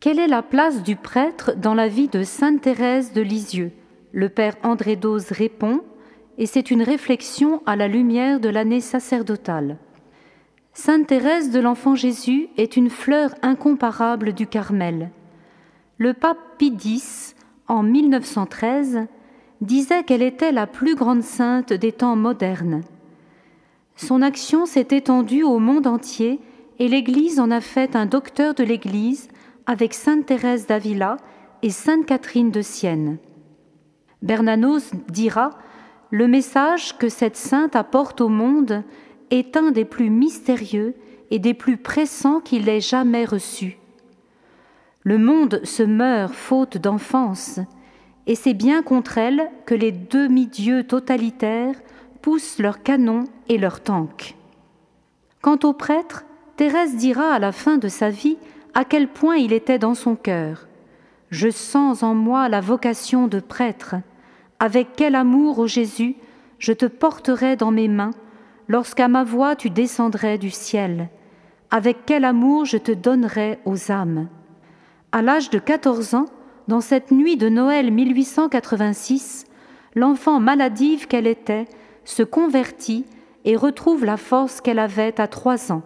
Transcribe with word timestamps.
Quelle 0.00 0.18
est 0.18 0.28
la 0.28 0.40
place 0.40 0.82
du 0.82 0.96
prêtre 0.96 1.52
dans 1.58 1.74
la 1.74 1.86
vie 1.86 2.08
de 2.08 2.22
Sainte 2.22 2.62
Thérèse 2.62 3.12
de 3.12 3.20
Lisieux? 3.20 3.70
Le 4.12 4.30
père 4.30 4.54
André 4.62 4.96
Dose 4.96 5.30
répond, 5.30 5.82
et 6.38 6.46
c'est 6.46 6.70
une 6.70 6.80
réflexion 6.80 7.62
à 7.66 7.76
la 7.76 7.86
lumière 7.86 8.40
de 8.40 8.48
l'année 8.48 8.80
sacerdotale. 8.80 9.76
Sainte 10.72 11.08
Thérèse 11.08 11.50
de 11.50 11.60
l'Enfant 11.60 11.96
Jésus 11.96 12.48
est 12.56 12.78
une 12.78 12.88
fleur 12.88 13.34
incomparable 13.42 14.32
du 14.32 14.46
Carmel. 14.46 15.10
Le 15.98 16.14
pape 16.14 16.38
Pie 16.56 16.78
X, 16.82 17.36
en 17.68 17.82
1913, 17.82 19.00
disait 19.60 20.02
qu'elle 20.04 20.22
était 20.22 20.50
la 20.50 20.66
plus 20.66 20.94
grande 20.94 21.22
sainte 21.22 21.74
des 21.74 21.92
temps 21.92 22.16
modernes. 22.16 22.80
Son 23.96 24.22
action 24.22 24.64
s'est 24.64 24.88
étendue 24.92 25.42
au 25.42 25.58
monde 25.58 25.86
entier 25.86 26.40
et 26.78 26.88
l'Église 26.88 27.38
en 27.38 27.50
a 27.50 27.60
fait 27.60 27.94
un 27.96 28.06
docteur 28.06 28.54
de 28.54 28.64
l'Église 28.64 29.28
avec 29.66 29.94
Sainte 29.94 30.26
Thérèse 30.26 30.66
d'Avila 30.66 31.16
et 31.62 31.70
Sainte 31.70 32.06
Catherine 32.06 32.50
de 32.50 32.62
Sienne. 32.62 33.18
Bernanos 34.22 34.90
dira 35.08 35.50
Le 36.10 36.26
message 36.26 36.96
que 36.98 37.08
cette 37.08 37.36
sainte 37.36 37.76
apporte 37.76 38.20
au 38.20 38.28
monde 38.28 38.82
est 39.30 39.56
un 39.56 39.70
des 39.70 39.84
plus 39.84 40.10
mystérieux 40.10 40.94
et 41.30 41.38
des 41.38 41.54
plus 41.54 41.76
pressants 41.76 42.40
qu'il 42.40 42.68
ait 42.68 42.80
jamais 42.80 43.24
reçus. 43.24 43.78
Le 45.02 45.18
monde 45.18 45.60
se 45.64 45.82
meurt 45.82 46.34
faute 46.34 46.76
d'enfance, 46.76 47.60
et 48.26 48.34
c'est 48.34 48.54
bien 48.54 48.82
contre 48.82 49.16
elle 49.16 49.50
que 49.64 49.74
les 49.74 49.92
demi-dieux 49.92 50.84
totalitaires 50.84 51.80
poussent 52.20 52.58
leurs 52.58 52.82
canons 52.82 53.24
et 53.48 53.56
leurs 53.56 53.80
tanks. 53.80 54.36
Quant 55.40 55.58
au 55.64 55.72
prêtre, 55.72 56.24
Thérèse 56.56 56.96
dira 56.96 57.32
à 57.32 57.38
la 57.38 57.52
fin 57.52 57.78
de 57.78 57.88
sa 57.88 58.10
vie 58.10 58.36
à 58.74 58.84
quel 58.84 59.08
point 59.08 59.36
il 59.36 59.52
était 59.52 59.78
dans 59.78 59.94
son 59.94 60.16
cœur. 60.16 60.68
Je 61.30 61.48
sens 61.48 62.02
en 62.02 62.14
moi 62.14 62.48
la 62.48 62.60
vocation 62.60 63.28
de 63.28 63.40
prêtre. 63.40 63.96
Avec 64.58 64.88
quel 64.96 65.14
amour, 65.14 65.58
ô 65.58 65.66
Jésus, 65.66 66.16
je 66.58 66.72
te 66.72 66.86
porterai 66.86 67.56
dans 67.56 67.70
mes 67.70 67.88
mains 67.88 68.12
lorsqu'à 68.68 69.08
ma 69.08 69.24
voix 69.24 69.56
tu 69.56 69.70
descendrais 69.70 70.38
du 70.38 70.50
ciel. 70.50 71.08
Avec 71.70 71.98
quel 72.06 72.24
amour 72.24 72.64
je 72.64 72.76
te 72.76 72.92
donnerai 72.92 73.58
aux 73.64 73.90
âmes. 73.90 74.28
À 75.12 75.22
l'âge 75.22 75.50
de 75.50 75.58
14 75.58 76.14
ans, 76.14 76.26
dans 76.68 76.80
cette 76.80 77.10
nuit 77.10 77.36
de 77.36 77.48
Noël 77.48 77.90
1886, 77.90 79.44
l'enfant 79.94 80.38
maladive 80.38 81.06
qu'elle 81.06 81.26
était 81.26 81.64
se 82.04 82.22
convertit 82.22 83.06
et 83.44 83.56
retrouve 83.56 84.04
la 84.04 84.16
force 84.16 84.60
qu'elle 84.60 84.78
avait 84.78 85.20
à 85.20 85.26
trois 85.26 85.72
ans. 85.72 85.82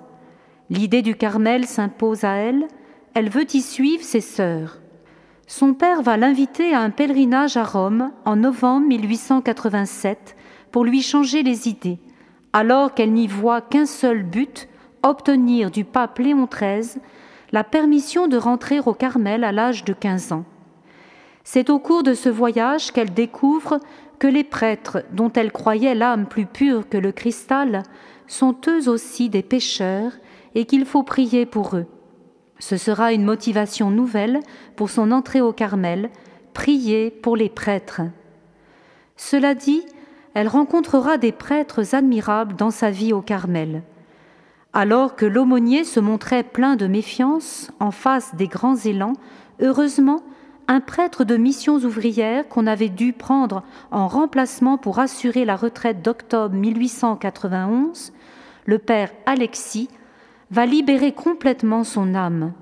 L'idée 0.71 1.03
du 1.03 1.15
Carmel 1.15 1.67
s'impose 1.67 2.25
à 2.25 2.37
elle, 2.37 2.67
elle 3.13 3.29
veut 3.29 3.47
y 3.55 3.61
suivre 3.61 4.03
ses 4.03 4.23
sœurs. 4.23 4.79
Son 5.47 5.75
père 5.75 6.01
va 6.01 6.17
l'inviter 6.17 6.73
à 6.73 6.81
un 6.81 6.89
pèlerinage 6.89 7.59
à 7.59 7.65
Rome 7.65 8.11
en 8.25 8.37
novembre 8.37 8.87
1887 8.87 10.37
pour 10.73 10.85
lui 10.85 11.03
changer 11.03 11.43
les 11.43 11.69
idées, 11.69 11.99
alors 12.55 12.95
qu'elle 12.95 13.13
n'y 13.13 13.27
voit 13.27 13.61
qu'un 13.61 13.85
seul 13.85 14.23
but, 14.23 14.69
obtenir 15.03 15.71
du 15.71 15.85
pape 15.85 16.19
Léon 16.19 16.49
XIII 16.51 17.01
la 17.53 17.63
permission 17.63 18.27
de 18.27 18.39
rentrer 18.39 18.81
au 18.81 18.95
Carmel 18.95 19.45
à 19.45 19.53
l'âge 19.53 19.85
de 19.85 19.93
15 19.93 20.33
ans. 20.33 20.45
C'est 21.45 21.69
au 21.69 21.79
cours 21.79 22.03
de 22.03 22.15
ce 22.15 22.31
voyage 22.31 22.91
qu'elle 22.91 23.13
découvre 23.13 23.81
que 24.19 24.27
les 24.27 24.45
prêtres, 24.45 25.05
dont 25.13 25.31
elle 25.35 25.53
croyait 25.53 25.95
l'âme 25.95 26.25
plus 26.27 26.47
pure 26.47 26.89
que 26.89 26.97
le 26.97 27.13
cristal, 27.13 27.83
sont 28.27 28.57
eux 28.67 28.89
aussi 28.89 29.29
des 29.29 29.43
pécheurs 29.43 30.13
et 30.55 30.65
qu'il 30.65 30.85
faut 30.85 31.03
prier 31.03 31.47
pour 31.47 31.77
eux. 31.77 31.87
Ce 32.59 32.77
sera 32.77 33.13
une 33.13 33.25
motivation 33.25 33.91
nouvelle 33.91 34.41
pour 34.77 34.91
son 34.91 35.11
entrée 35.11 35.41
au 35.41 35.53
Carmel, 35.53 36.11
prier 36.53 37.11
pour 37.11 37.37
les 37.37 37.49
prêtres. 37.49 38.03
Cela 39.17 39.55
dit, 39.55 39.83
elle 40.35 40.49
rencontrera 40.49 41.19
des 41.19 41.33
prêtres 41.33 41.95
admirables 41.95 42.57
dans 42.57 42.71
sa 42.71 42.91
vie 42.91 43.13
au 43.13 43.23
Carmel. 43.23 43.83
Alors 44.73 45.15
que 45.15 45.27
l'aumônier 45.27 45.85
se 45.85 46.01
montrait 46.01 46.43
plein 46.43 46.75
de 46.75 46.87
méfiance 46.87 47.71
en 47.79 47.93
face 47.93 48.35
des 48.35 48.49
grands 48.49 48.77
élans, 48.77 49.13
heureusement, 49.61 50.23
un 50.67 50.81
prêtre 50.81 51.25
de 51.25 51.37
missions 51.37 51.77
ouvrières 51.77 52.49
qu'on 52.49 52.67
avait 52.67 52.89
dû 52.89 53.13
prendre 53.13 53.63
en 53.91 54.09
remplacement 54.09 54.79
pour 54.79 54.99
assurer 54.99 55.45
la 55.45 55.57
retraite 55.57 56.03
d'octobre 56.03 56.55
1891, 56.55 58.13
le 58.65 58.79
père 58.79 59.11
Alexis, 59.27 59.89
va 60.51 60.67
libérer 60.67 61.13
complètement 61.13 61.85
son 61.85 62.15
âme. 62.15 62.53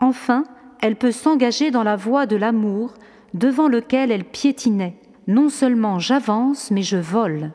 Enfin, 0.00 0.44
elle 0.80 0.96
peut 0.96 1.12
s'engager 1.12 1.70
dans 1.70 1.82
la 1.82 1.96
voie 1.96 2.26
de 2.26 2.36
l'amour 2.36 2.94
devant 3.32 3.68
lequel 3.68 4.10
elle 4.10 4.24
piétinait. 4.24 4.96
Non 5.26 5.48
seulement 5.48 5.98
j'avance, 5.98 6.70
mais 6.70 6.82
je 6.82 6.98
vole. 6.98 7.52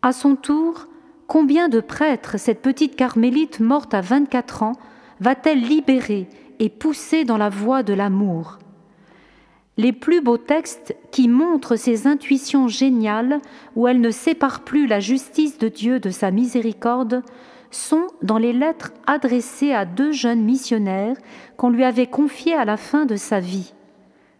À 0.00 0.12
son 0.12 0.36
tour, 0.36 0.86
combien 1.26 1.68
de 1.68 1.80
prêtres 1.80 2.38
cette 2.38 2.62
petite 2.62 2.96
carmélite 2.96 3.60
morte 3.60 3.94
à 3.94 4.00
24 4.00 4.62
ans 4.62 4.72
va-t-elle 5.20 5.60
libérer 5.60 6.28
et 6.58 6.68
pousser 6.68 7.24
dans 7.24 7.36
la 7.36 7.50
voie 7.50 7.82
de 7.82 7.92
l'amour? 7.92 8.58
Les 9.78 9.92
plus 9.92 10.20
beaux 10.20 10.38
textes 10.38 10.94
qui 11.10 11.28
montrent 11.28 11.76
ces 11.76 12.06
intuitions 12.06 12.68
géniales 12.68 13.40
où 13.76 13.88
elle 13.88 14.00
ne 14.00 14.10
sépare 14.10 14.60
plus 14.60 14.86
la 14.86 15.00
justice 15.00 15.58
de 15.58 15.68
Dieu 15.68 16.00
de 16.00 16.10
sa 16.10 16.30
miséricorde 16.30 17.22
sont 17.74 18.06
dans 18.22 18.38
les 18.38 18.52
lettres 18.52 18.92
adressées 19.06 19.72
à 19.72 19.84
deux 19.84 20.12
jeunes 20.12 20.42
missionnaires 20.42 21.16
qu'on 21.56 21.70
lui 21.70 21.84
avait 21.84 22.06
confiées 22.06 22.54
à 22.54 22.64
la 22.64 22.76
fin 22.76 23.06
de 23.06 23.16
sa 23.16 23.40
vie. 23.40 23.72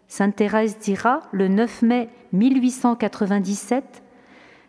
Sainte 0.09 0.37
Thérèse 0.37 0.78
dira, 0.78 1.22
le 1.32 1.48
9 1.48 1.82
mai 1.82 2.09
1897, 2.32 4.03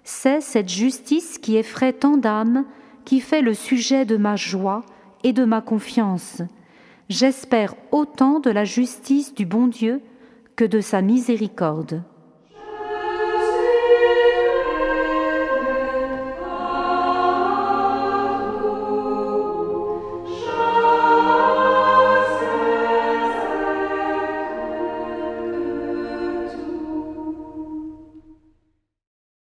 C'est 0.04 0.42
cette 0.42 0.70
justice 0.70 1.38
qui 1.38 1.58
effraie 1.58 1.94
tant 1.94 2.18
d'âmes, 2.18 2.66
qui 3.06 3.20
fait 3.20 3.42
le 3.42 3.54
sujet 3.54 4.06
de 4.06 4.18
ma 4.18 4.36
joie 4.36 4.84
et 5.24 5.34
de 5.34 5.44
ma 5.44 5.62
confiance. 5.62 6.42
J'espère 7.10 7.76
autant 7.92 8.40
de 8.40 8.50
la 8.50 8.64
justice 8.64 9.34
du 9.34 9.46
bon 9.46 9.68
Dieu 9.68 10.02
que 10.56 10.66
de 10.66 10.80
sa 10.80 11.02
miséricorde. 11.02 12.04